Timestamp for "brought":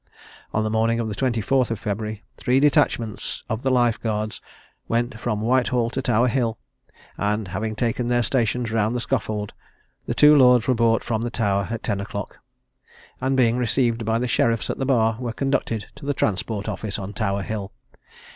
10.73-11.03